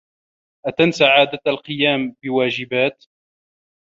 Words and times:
أتنسى 0.67 1.03
عادة 1.05 1.39
القيام 1.47 2.15
بواجبات؟ 2.23 3.03